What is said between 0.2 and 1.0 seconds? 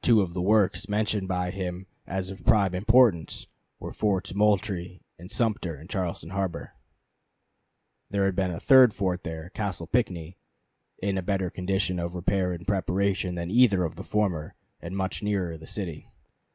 of the works